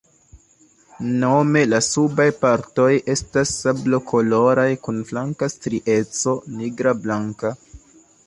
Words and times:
Nome 1.23 1.61
la 1.73 1.79
subaj 1.87 2.25
partoj 2.45 2.87
estas 3.15 3.51
sablokoloraj 3.65 4.65
kun 4.87 4.99
flanka 5.11 5.51
strieco 5.57 6.33
nigrablanka. 6.63 7.53